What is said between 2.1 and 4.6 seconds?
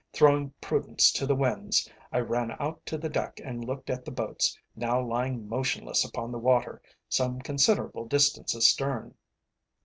I ran out to the deck and looked at the boats,